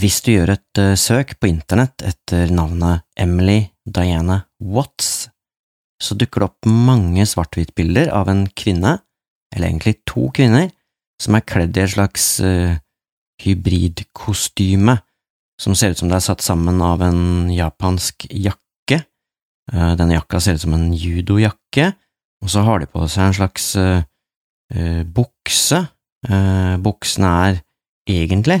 [0.00, 5.28] Hvis du gjør et uh, søk på internett etter navnet Emily Diana Watts,
[6.00, 8.94] så dukker det opp mange svart-hvitt-bilder av en kvinne,
[9.52, 10.70] eller egentlig to kvinner,
[11.20, 12.78] som er kledd i et slags uh,
[13.44, 14.94] hybridkostyme
[15.60, 19.02] som ser ut som det er satt sammen av en japansk jakke.
[19.68, 21.90] Uh, denne jakka ser ut som en judojakke,
[22.40, 24.00] og så har de på seg en slags uh,
[25.12, 25.82] bukse.
[26.80, 27.60] buksene er
[28.08, 28.60] egentlig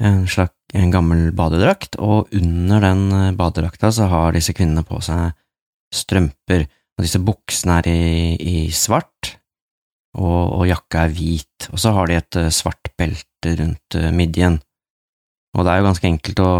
[0.00, 5.34] en slags en gammel badedrakt, og under den badedrakta så har disse kvinnene på seg
[5.92, 6.64] strømper,
[6.96, 9.34] og disse buksene er i, i svart,
[10.18, 14.10] og, og, jakka er hvit, og så har de et uh, svart belte rundt uh,
[14.12, 14.58] midjen.
[15.56, 16.52] Og det er jo ganske enkelt å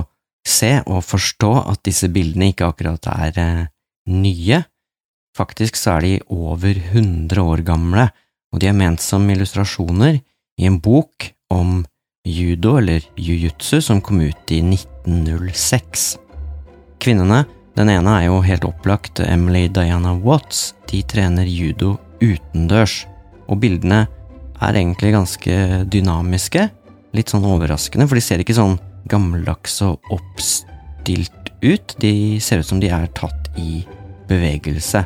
[0.48, 3.68] se og forstå at disse bildene ikke akkurat er
[4.10, 4.62] nye.
[5.36, 8.08] Faktisk så er de over 100 år gamle,
[8.52, 10.18] og de er ment som illustrasjoner
[10.60, 11.80] i en bok om
[12.24, 16.18] judo, eller jujutsu, som kom ut i 1906.
[16.98, 20.74] Kvinnene den ene er jo helt opplagt Emily Diana Watts.
[20.90, 23.06] De trener judo utendørs,
[23.48, 24.04] og bildene
[24.62, 25.56] er egentlig ganske
[25.90, 26.68] dynamiske.
[27.16, 28.76] Litt sånn overraskende, for de ser ikke sånn
[29.10, 31.96] gammeldags og oppstilt ut.
[31.98, 33.82] De ser ut som de er tatt i
[34.28, 35.02] bevegelse.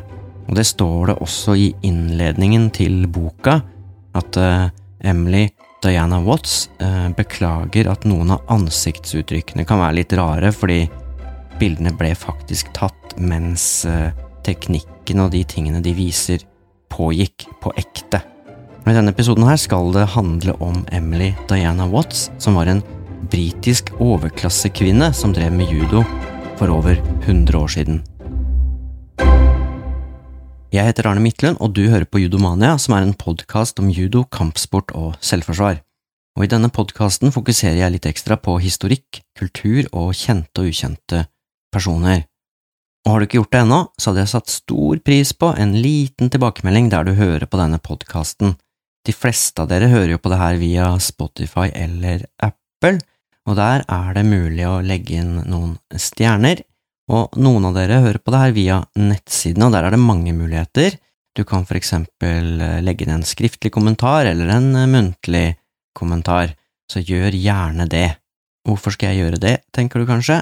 [0.47, 3.61] Og det står det også i innledningen til boka,
[4.17, 4.69] at uh,
[5.03, 5.47] Emily
[5.83, 10.85] Diana Watts eh, beklager at noen av ansiktsuttrykkene kan være litt rare, fordi
[11.57, 14.13] Bildene ble faktisk tatt mens eh,
[14.45, 16.43] teknikken og de tingene de viser,
[16.93, 18.21] pågikk på ekte.
[18.85, 22.83] Og I denne episoden her skal det handle om Emily Diana Watts, som var en
[23.31, 26.05] britisk overklassekvinne som drev med judo
[26.59, 28.03] for over 100 år siden.
[30.67, 34.25] Jeg heter Arne Midtlund, og du hører på Judomania, som er en podkast om judo,
[34.27, 35.77] kampsport og selvforsvar.
[36.35, 41.21] Og I denne podkasten fokuserer jeg litt ekstra på historikk, kultur og kjente og ukjente
[41.71, 42.25] personer.
[43.05, 45.71] Og har du ikke gjort det ennå, så hadde jeg satt stor pris på en
[45.79, 48.57] liten tilbakemelding der du hører på denne podkasten.
[49.07, 52.97] De fleste av dere hører jo på det her via Spotify eller Apple,
[53.47, 56.59] og der er det mulig å legge inn noen stjerner,
[57.07, 60.33] og noen av dere hører på det her via nettsidene, og der er det mange
[60.35, 60.97] muligheter.
[61.37, 65.47] Du kan for eksempel eh, legge inn en skriftlig kommentar eller en eh, muntlig
[65.97, 66.55] kommentar,
[66.91, 68.09] så gjør gjerne det.
[68.67, 70.41] Hvorfor skal jeg gjøre det, tenker du kanskje?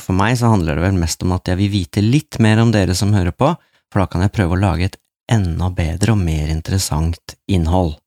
[0.00, 2.72] For meg så handler det vel mest om at jeg vil vite litt mer om
[2.72, 3.52] dere som hører på,
[3.92, 4.98] for da kan jeg prøve å lage et
[5.32, 7.98] enda bedre og mer interessant innhold.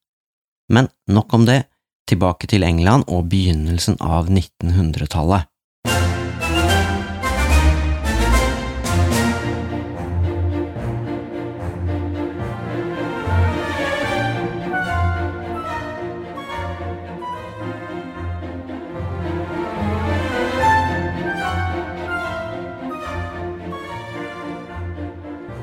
[0.73, 1.65] Men nok om det,
[2.09, 5.45] tilbake til England og begynnelsen av 1900-tallet.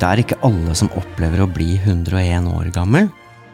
[0.03, 3.05] Det er ikke alle som opplever å bli 101 år gammel,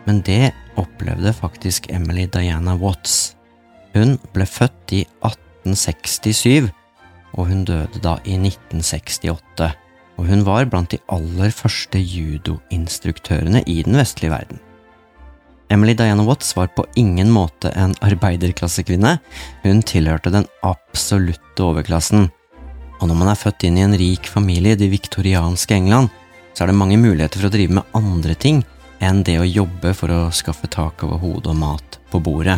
[0.06, 3.34] men det opplevde faktisk Emily Diana Watts.
[3.92, 6.70] Hun ble født i 1867,
[7.36, 9.69] og hun døde da i 1968.
[10.16, 14.62] Og hun var blant de aller første judoinstruktørene i den vestlige verden.
[15.69, 19.19] Emily Diana Watts var på ingen måte en arbeiderklassekvinne,
[19.66, 22.30] hun tilhørte den absolutte overklassen.
[23.03, 26.09] Og når man er født inn i en rik familie i det viktorianske England,
[26.58, 28.64] så er det mange muligheter for å drive med andre ting
[28.98, 32.56] enn det å jobbe for å skaffe tak over hodet og mat på bordet.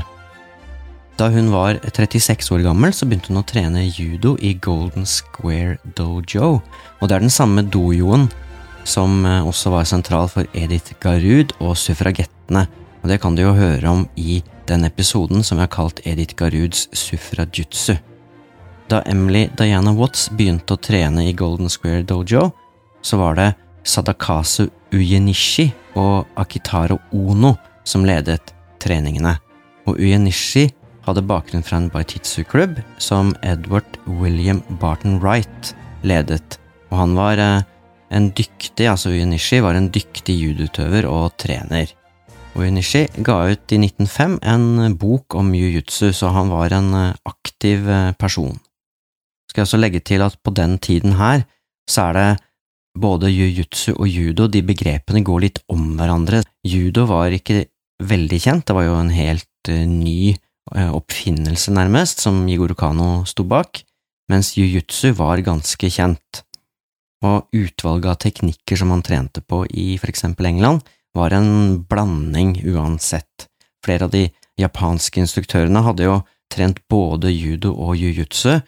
[1.20, 5.76] Da hun var 36 år gammel, så begynte hun å trene judo i Golden Square
[5.98, 8.30] Dojo, og det er den samme dojoen
[8.88, 12.64] som eh, også var sentral for Edith Garud og suffragettene,
[13.04, 14.40] og det kan du jo høre om i
[14.70, 17.98] den episoden som jeg har kalt Edith Garuds suffrajutsu.
[18.88, 22.48] Da Emily Diana Watts begynte å trene i Golden Square Dojo,
[23.04, 23.52] så var det
[23.84, 27.54] Sadakasu Uyenishi og Akitaro Ono
[27.84, 29.36] som ledet treningene,
[29.88, 30.68] og Uyenishi
[31.06, 35.72] hadde bakgrunn fra en baititsu-klubb som Edward William Barton Wright
[36.06, 36.58] ledet,
[36.90, 37.62] og han var eh,
[38.10, 41.90] en dyktig, altså Uyenishi var en dyktig judoutøver og trener.
[42.58, 47.86] Uyenishi ga ut i 1905 en bok om jiu-jitsu, så han var en eh, aktiv
[47.88, 48.58] eh, person.
[49.50, 51.42] Skal jeg også legge til at på den tiden her
[51.90, 52.28] så er det
[52.98, 56.42] både jiu-jitsu og judo, de begrepene går litt om hverandre.
[56.66, 57.64] Judo var ikke
[58.02, 60.34] veldig kjent, det var jo en helt uh, ny
[60.74, 63.82] uh, oppfinnelse, nærmest, som Jigoro Kano sto bak,
[64.30, 66.42] mens jiu-jitsu var ganske kjent.
[67.26, 70.84] Og utvalget av teknikker som han trente på i for eksempel England,
[71.14, 73.48] var en blanding uansett.
[73.84, 74.28] Flere av de
[74.60, 76.20] japanske instruktørene hadde jo
[76.50, 78.60] trent både judo og jiu-jitsu,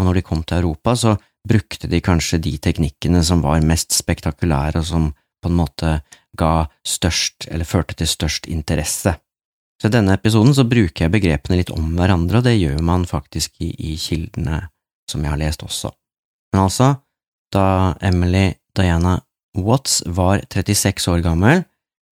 [0.00, 1.16] og når de kom til Europa, så
[1.48, 5.10] brukte de kanskje de teknikkene som var mest spektakulære, og som
[5.40, 5.92] på en måte
[6.36, 9.16] ga størst, eller førte til størst interesse.
[9.80, 13.08] Så i denne episoden så bruker jeg begrepene litt om hverandre, og det gjør man
[13.08, 14.66] faktisk i, i kildene
[15.08, 15.90] som jeg har lest også.
[16.52, 16.92] Men altså,
[17.54, 19.16] da Emily Diana
[19.56, 21.64] Watts var 36 år gammel,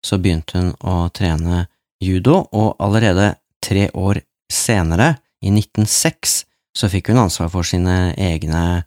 [0.06, 1.66] så begynte hun å trene
[2.00, 3.34] judo, og allerede
[3.64, 6.36] tre år senere, i 1906,
[6.76, 8.86] så fikk hun ansvar for sine egne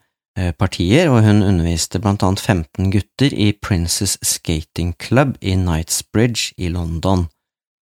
[0.59, 6.69] partier, og hun underviste blant annet 15 gutter i Princess Skating Club i Knightsbridge i
[6.73, 7.27] London,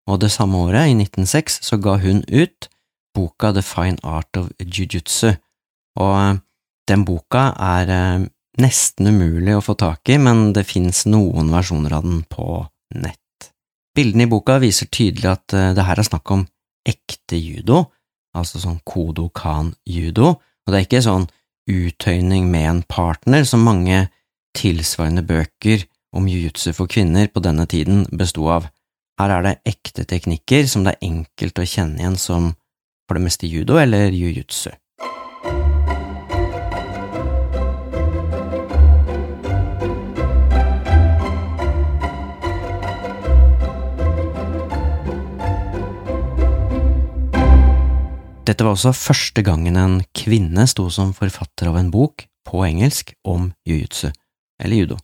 [0.07, 2.69] og det samme året, i 1906, så ga hun ut
[3.15, 5.33] boka The Fine Art of Jiu-Jitsu,
[5.99, 6.39] og eh,
[6.89, 8.25] den boka er eh,
[8.61, 12.61] nesten umulig å få tak i, men det fins noen versjoner av den på
[12.95, 13.49] nett.
[13.95, 16.43] Bildene i boka viser tydelig at det her er snakk om
[16.85, 17.85] ekte judo,
[18.35, 21.27] altså sånn kodokan-judo, og det er ikke sånn
[21.69, 24.05] uttøyning med en partner som mange
[24.55, 25.85] tilsvarende bøker
[26.15, 28.69] om jiu-jitsu for kvinner på denne tiden besto av.
[29.19, 32.53] Her er det ekte teknikker som det er enkelt å kjenne igjen som
[33.05, 34.71] for det meste judo eller jiu-jitsu.
[48.45, 53.15] Dette var også første gangen en kvinne sto som forfatter av en bok på engelsk
[53.25, 54.11] om jiu-jitsu,
[54.61, 54.97] eller judo,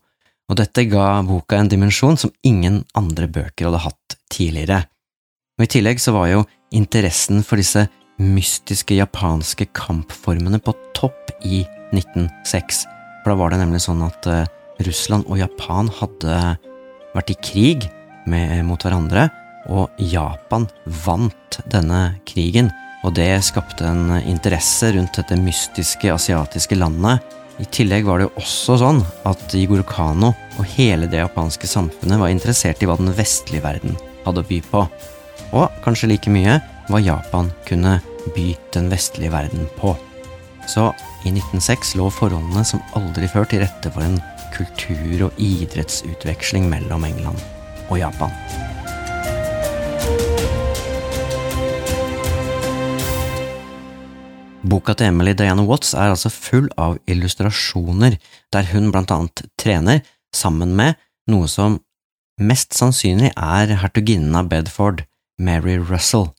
[0.52, 4.84] og dette ga boka en dimensjon som ingen andre bøker hadde hatt tidligere.
[5.58, 6.44] Og I tillegg så var jo
[6.76, 7.88] interessen for disse
[8.22, 11.64] mystiske japanske kampformene på topp i
[11.96, 12.84] 1906,
[13.24, 14.46] for da var det nemlig sånn at uh,
[14.86, 16.38] Russland og Japan hadde
[17.16, 17.90] vært i krig
[18.30, 19.32] med, mot hverandre,
[19.74, 20.70] og Japan
[21.06, 22.70] vant denne krigen
[23.02, 27.22] og det skapte en interesse rundt dette mystiske asiatiske landet.
[27.62, 32.22] I tillegg var det jo også sånn at Igor Kano og hele det japanske samfunnet
[32.22, 34.86] var interessert i hva den vestlige verden hadde å by på,
[35.58, 36.60] og kanskje like mye
[36.90, 38.00] hva Japan kunne
[38.36, 39.96] by den vestlige verden på.
[40.70, 40.92] Så
[41.26, 44.20] i 1906 lå forholdene som aldri før til rette for en
[44.56, 47.42] kultur- og idrettsutveksling mellom England
[47.90, 48.71] og Japan.
[54.72, 58.16] Boka til Emily Diana Watts er altså full av illustrasjoner,
[58.56, 60.00] der hun blant annet trener
[60.32, 60.96] sammen med
[61.32, 61.82] noe som
[62.40, 65.04] mest sannsynlig er hertuginnen av Bedford,
[65.42, 66.30] Mary Russell.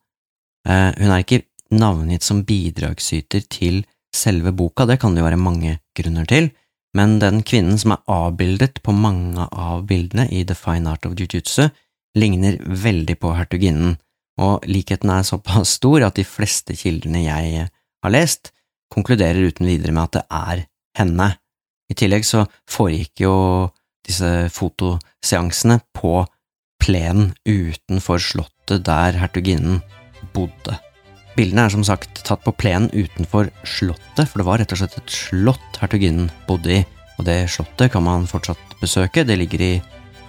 [0.64, 1.42] Eh, hun er ikke
[1.76, 3.82] navngitt som bidragsyter til
[4.16, 6.48] selve boka, det kan det jo være mange grunner til,
[6.96, 11.18] men den kvinnen som er avbildet på mange av bildene i The Fine Art of
[11.20, 11.68] Jiu-Jitsu,
[12.16, 13.98] ligner veldig på hertuginnen,
[14.40, 17.68] og likheten er såpass stor at de fleste kildene jeg
[18.02, 18.52] har lest,
[18.92, 20.64] konkluderer uten videre med at det er
[20.98, 21.28] henne.
[21.90, 23.34] I tillegg så foregikk jo
[24.06, 26.22] disse fotoseansene på
[26.82, 29.80] plenen utenfor slottet der hertuginnen
[30.34, 30.78] bodde.
[31.36, 34.98] Bildene er som sagt tatt på plenen utenfor slottet, for det var rett og slett
[34.98, 36.82] et slott hertuginnen bodde i,
[37.16, 39.24] og det slottet kan man fortsatt besøke.
[39.24, 39.72] Det ligger i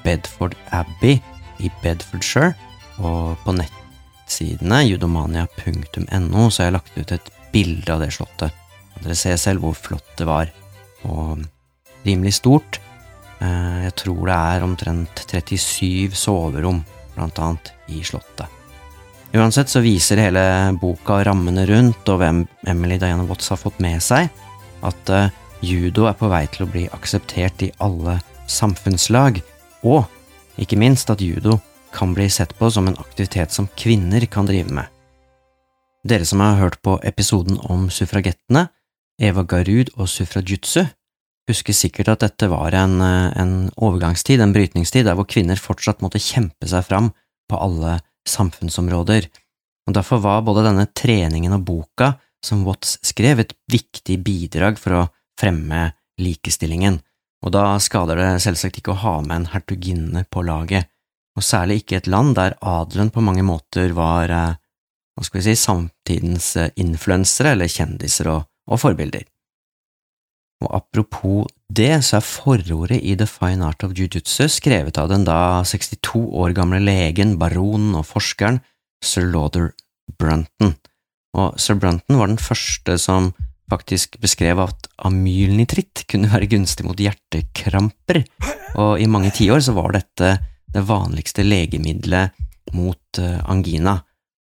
[0.05, 1.17] Bedford Abbey
[1.63, 2.53] i Bedfordshire,
[3.01, 8.53] og på nettsidene judomania.no så har jeg lagt ut et bilde av det slottet.
[9.03, 10.49] Dere ser selv hvor flott det var,
[11.07, 11.43] og
[12.05, 12.79] rimelig stort.
[13.43, 16.83] Eh, jeg tror det er omtrent 37 soverom,
[17.15, 18.47] blant annet, i slottet.
[19.33, 20.43] Uansett så viser hele
[20.77, 24.29] boka rammene rundt og hvem Emily Diana Watts har fått med seg,
[24.85, 25.31] at eh,
[25.63, 28.19] judo er på vei til å bli akseptert i alle
[28.51, 29.41] samfunnslag,
[29.89, 30.05] og
[30.61, 31.57] ikke minst at judo
[31.93, 34.92] kan bli sett på som en aktivitet som kvinner kan drive med.
[36.03, 38.67] Dere som har hørt på episoden om suffragettene,
[39.21, 40.83] Eva Garud og suffrajutsu,
[41.47, 46.21] husker sikkert at dette var en, en overgangstid, en brytningstid, der hvor kvinner fortsatt måtte
[46.23, 47.11] kjempe seg fram
[47.51, 49.29] på alle samfunnsområder,
[49.87, 54.97] og derfor var både denne treningen og boka som Watts skrev, et viktig bidrag for
[54.97, 55.03] å
[55.39, 56.99] fremme likestillingen,
[57.43, 60.87] og da skader det selvsagt ikke å ha med en hertuginne på laget,
[61.35, 64.59] og særlig ikke et land der adelen på mange måter var eh,
[65.13, 69.25] hva skal vi si, samtidens eh, influensere eller kjendiser og, og, forbilder.
[70.63, 75.25] Og apropos det, så er forordet i The Fine Art of Jiu-Jitsu skrevet av den
[75.27, 78.61] da 62 år gamle legen, baronen og forskeren
[79.03, 79.73] sir Lauder
[80.19, 80.77] Brunton,
[81.35, 83.33] og sir Brunton var den første som
[83.71, 88.21] faktisk beskrev at amylnitritt kunne være gunstig mot hjertekramper,
[88.79, 90.35] og i mange tiår så var dette
[90.73, 92.33] det vanligste legemiddelet
[92.73, 93.99] mot eh, angina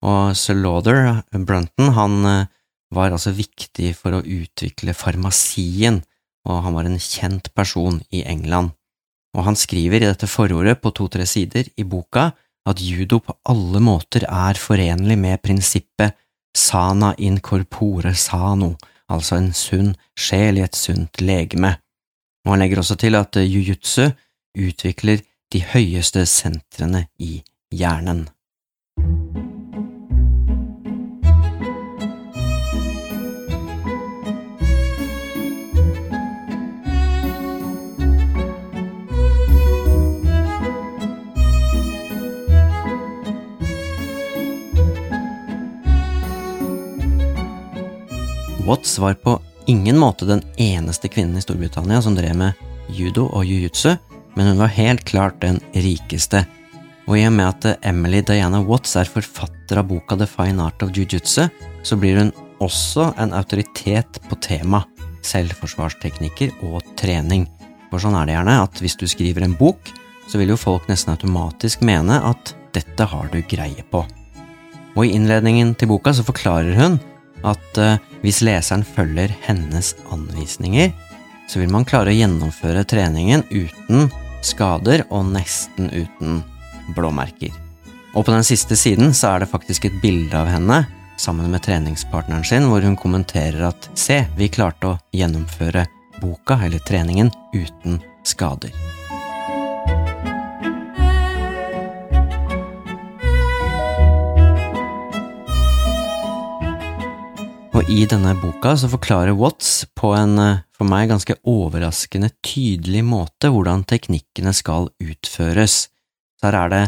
[0.05, 2.47] og Sir Lauder Brunton han eh,
[2.95, 6.01] var altså viktig for å utvikle farmasien,
[6.47, 8.71] og han var en kjent person i England.
[9.37, 12.31] Og han skriver i dette forordet på to–tre sider i boka
[12.69, 16.17] at judo på alle måter er forenlig med prinsippet
[16.57, 18.73] sana in corpore sano,
[19.09, 21.75] altså en sunn sjel i et sunt legeme.
[22.45, 24.09] Og han legger også til at jiu-jitsu
[24.57, 25.21] utvikler
[25.53, 27.39] de høyeste sentrene i
[27.73, 28.27] hjernen.
[48.69, 52.53] Watts var på ingen måte den eneste kvinnen i Storbritannia som drev med
[52.93, 53.95] judo og jiu-jitsu,
[54.37, 56.43] men hun var helt klart den rikeste.
[57.09, 60.85] Og i og med at Emily Diana Watts er forfatter av boka The Fine Art
[60.85, 61.47] of Jiu-Jitsu,
[61.81, 62.29] så blir hun
[62.61, 64.83] også en autoritet på tema
[65.25, 67.47] selvforsvarsteknikker og trening.
[67.89, 69.89] For sånn er det gjerne at hvis du skriver en bok,
[70.29, 74.05] så vil jo folk nesten automatisk mene at dette har du greie på.
[74.93, 77.01] Og i innledningen til boka så forklarer hun
[77.49, 80.91] at uh, hvis leseren følger hennes anvisninger,
[81.49, 84.09] så vil man klare å gjennomføre treningen uten
[84.45, 86.43] skader og nesten uten
[86.95, 87.53] blåmerker.
[88.13, 90.83] Og på den siste siden så er det faktisk et bilde av henne
[91.19, 95.85] sammen med treningspartneren sin, hvor hun kommenterer at se, vi klarte å gjennomføre
[96.19, 98.73] boka, eller treningen, uten skader.
[107.89, 113.49] I denne boka så forklarer Watts på en eh, for meg ganske overraskende tydelig måte
[113.49, 115.87] hvordan teknikkene skal utføres.
[116.37, 116.83] Så her er det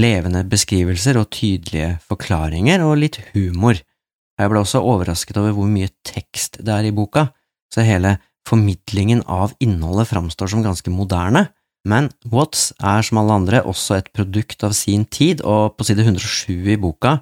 [0.00, 3.76] levende beskrivelser og tydelige forklaringer og litt humor.
[4.40, 7.28] Jeg ble også overrasket over hvor mye tekst det er i boka,
[7.72, 8.16] så hele
[8.48, 11.50] formidlingen av innholdet framstår som ganske moderne.
[11.86, 16.08] Men Watts er som alle andre også et produkt av sin tid, og på side
[16.08, 17.18] 107 i boka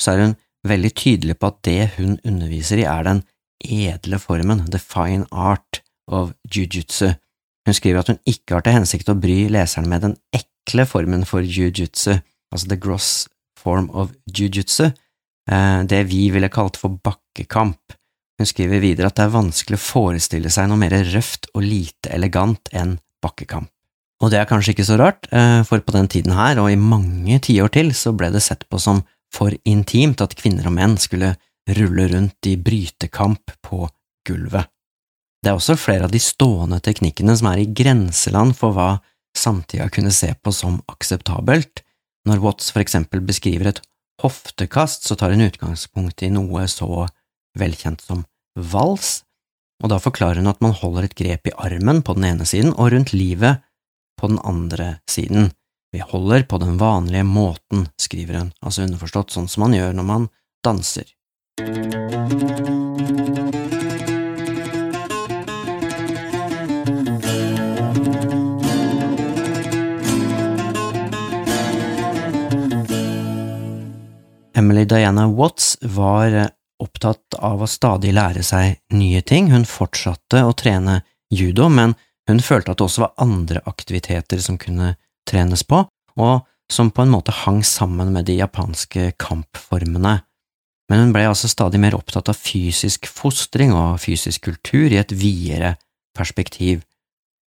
[0.00, 3.22] så er hun veldig tydelig på at det hun underviser i, er den
[3.64, 7.14] edle formen, the fine art of jiu-jitsu.
[7.64, 11.24] Hun skriver at hun ikke har til hensikt å bry leseren med den ekle formen
[11.28, 12.18] for jiu-jitsu,
[12.52, 14.90] altså the gross form of jiu-jitsu,
[15.50, 17.96] eh, det vi ville kalt for bakkekamp.
[18.38, 22.10] Hun skriver videre at det er vanskelig å forestille seg noe mer røft og lite
[22.12, 23.70] elegant enn bakkekamp.
[24.22, 26.80] Og det er kanskje ikke så rart, eh, for på den tiden her, og i
[26.80, 29.02] mange tiår til, så ble det sett på som
[29.34, 31.34] for intimt at kvinner og menn skulle
[31.74, 33.86] rulle rundt i brytekamp på
[34.28, 34.68] gulvet.
[35.44, 38.90] Det er også flere av de stående teknikkene som er i grenseland for hva
[39.36, 41.82] samtida kunne se på som akseptabelt.
[42.24, 43.82] Når Watts for eksempel beskriver et
[44.22, 47.06] hoftekast, så tar hun utgangspunkt i noe så
[47.58, 48.24] velkjent som
[48.54, 49.24] vals,
[49.82, 52.72] og da forklarer hun at man holder et grep i armen på den ene siden
[52.72, 53.60] og rundt livet
[54.20, 55.50] på den andre siden.
[55.94, 60.06] Vi holder på den vanlige måten, skriver hun, altså underforstått sånn som man gjør når
[60.08, 60.24] man
[60.66, 61.06] danser.
[74.54, 76.50] Emily Diana Watts var
[76.82, 79.52] opptatt av å stadig lære seg nye ting.
[79.54, 81.94] Hun fortsatte å trene judo, men
[82.26, 84.96] hun følte at det også var andre aktiviteter som kunne
[85.28, 85.84] trenes på,
[86.20, 90.18] og som på en måte hang sammen med de japanske kampformene.
[90.90, 95.14] Men hun ble altså stadig mer opptatt av fysisk fostring og fysisk kultur i et
[95.16, 95.74] videre
[96.16, 96.82] perspektiv,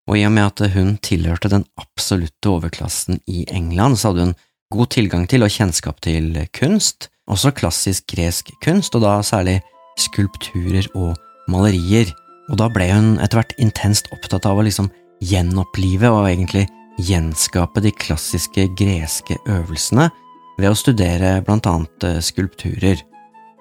[0.08, 4.38] og i og med at hun tilhørte den absolutte overklassen i England, så hadde hun
[4.74, 9.60] god tilgang til og kjennskap til kunst, også klassisk gresk kunst, og da særlig
[10.00, 11.18] skulpturer og
[11.52, 12.14] malerier,
[12.48, 14.90] og da ble hun etter hvert intenst opptatt av å liksom
[15.24, 16.68] gjenopplive og egentlig
[16.98, 20.10] gjenskape de klassiske greske øvelsene
[20.58, 23.04] ved å studere blant annet eh, skulpturer.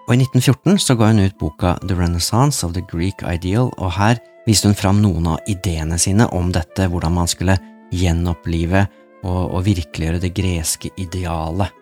[0.07, 3.97] Og I 1914 så ga hun ut boka The Renaissance of the Greek Ideal, og
[3.99, 7.59] her viste hun fram noen av ideene sine om dette, hvordan man skulle
[7.95, 8.87] gjenopplive
[9.27, 11.75] og, og virkeliggjøre det greske idealet.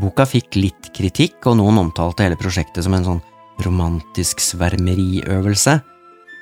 [0.00, 3.24] Boka fikk litt kritikk, og noen omtalte hele prosjektet som en sånn
[3.62, 5.78] romantisk svermeriøvelse,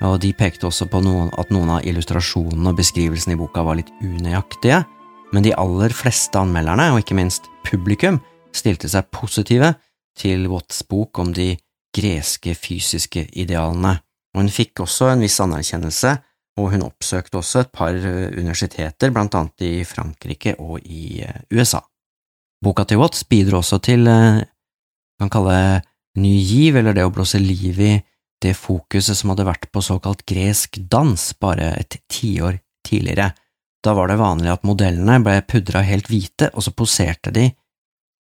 [0.01, 3.77] og de pekte også på noen, at noen av illustrasjonene og beskrivelsene i boka var
[3.77, 4.81] litt unøyaktige,
[5.31, 8.19] men de aller fleste anmelderne, og ikke minst publikum,
[8.55, 9.75] stilte seg positive
[10.19, 11.53] til Watts bok om de
[11.95, 13.97] greske fysiske idealene,
[14.33, 16.15] og hun fikk også en viss anerkjennelse,
[16.59, 21.79] og hun oppsøkte også et par universiteter, blant annet i Frankrike og i eh, USA.
[22.61, 24.41] Boka til Watts bidro også til eh,
[25.21, 25.81] kan kalle
[26.19, 27.93] ny giv, eller det å blåse liv i
[28.41, 33.31] det fokuset som hadde vært på såkalt gresk dans bare et tiår tidligere.
[33.81, 37.49] Da var det vanlig at modellene ble pudra helt hvite, og så poserte de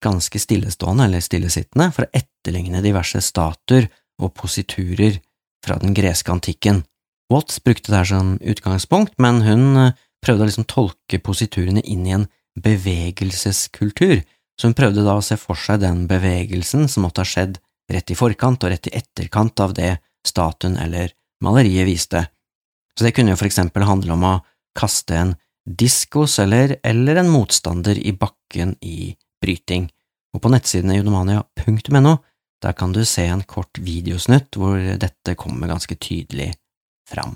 [0.03, 3.88] ganske stillestående eller stillesittende for å etterligne diverse statuer
[4.22, 5.19] og positurer
[5.65, 6.84] fra den greske antikken.
[7.31, 9.93] Watts brukte det her som utgangspunkt, men hun eh,
[10.24, 12.27] prøvde å liksom tolke positurene inn i en
[12.62, 14.22] bevegelseskultur,
[14.55, 17.57] så hun prøvde da å se for seg den bevegelsen som måtte ha skjedd
[17.92, 21.13] rett i forkant og rett i etterkant av det statuen eller
[21.44, 22.25] maleriet viste.
[22.98, 24.36] Så det kunne jo for eksempel handle om å
[24.77, 29.89] kaste en diskos eller, en motstander i bakken i bryting,
[30.36, 32.18] og på nettsidene judomania.no
[32.63, 36.54] der kan du se en kort videosnutt hvor dette kommer ganske tydelig
[37.10, 37.36] fram.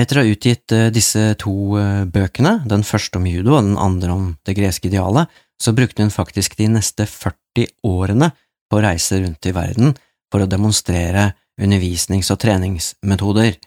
[0.00, 3.76] Etter å ha utgitt eh, disse to eh, bøkene, den første om judo og den
[3.78, 5.28] andre om det greske idealet,
[5.60, 8.30] så brukte hun faktisk de neste 40 årene
[8.70, 9.96] på reiser reise rundt i verden
[10.30, 13.58] for å demonstrere undervisnings- og treningsmetoder,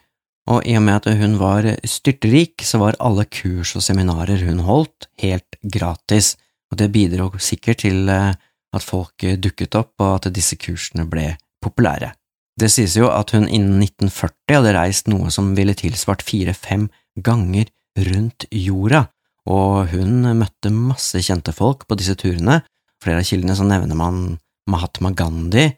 [0.50, 4.64] og i og med at hun var styrterik, så var alle kurs og seminarer hun
[4.66, 6.34] holdt, helt gratis,
[6.72, 8.34] og det bidro sikkert til eh,
[8.74, 12.12] at folk dukket opp, og at disse kursene ble populære.
[12.60, 16.88] Det sies jo at hun innen 1940 hadde reist noe som ville tilsvart fire–fem
[17.24, 17.70] ganger
[18.10, 19.08] rundt jorda,
[19.50, 22.62] og hun møtte masse kjente folk på disse turene.
[23.02, 24.22] Flere av kildene så nevner man
[24.70, 25.70] Mahatma Gandhi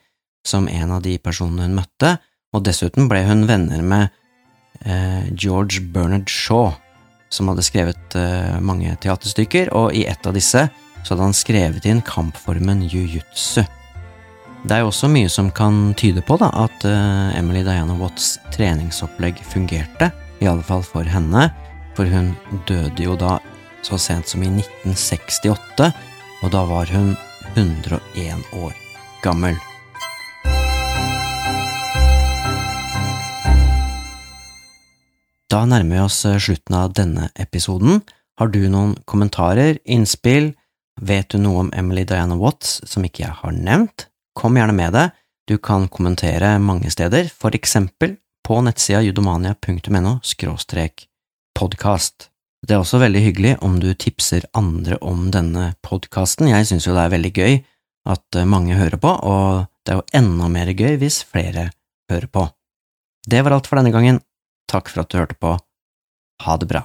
[0.47, 2.16] som en av de personene hun møtte,
[2.55, 4.09] og dessuten ble hun venner med
[4.87, 6.71] eh, George Bernard Shaw,
[7.28, 10.69] som hadde skrevet eh, mange teaterstykker, og i ett av disse
[11.02, 13.66] så hadde han skrevet inn kampformen jiu-jitsu.
[14.66, 18.37] Det er jo også mye som kan tyde på da, at eh, Emily Diana Watts
[18.55, 20.12] treningsopplegg fungerte,
[20.43, 21.49] i alle fall for henne,
[21.97, 22.35] for hun
[22.69, 23.38] døde jo da
[23.87, 25.90] så sent som i 1968,
[26.42, 27.14] og da var hun
[27.57, 28.73] 101 år
[29.23, 29.57] gammel.
[35.49, 38.03] Da nærmer vi oss eh, slutten av denne episoden.
[38.37, 40.53] Har du noen kommentarer, innspill,
[41.01, 44.11] vet du noe om Emily Diana Watts som ikke jeg har nevnt?
[44.37, 45.09] Kom gjerne med det,
[45.49, 50.19] du kan kommentere mange steder, for eksempel på nettsida judomania.no
[51.57, 52.36] podkast.
[52.66, 56.96] Det er også veldig hyggelig om du tipser andre om denne podkasten, jeg synes jo
[56.96, 57.52] det er veldig gøy
[58.11, 61.68] at eh, mange hører på, og det er jo enda mer gøy hvis flere
[62.11, 62.48] hører på.
[63.22, 64.18] Det var alt for denne gangen,
[64.66, 65.55] takk for at du hørte på,
[66.42, 66.83] ha det bra.